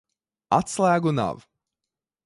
[0.57, 1.47] Atslēgu nav.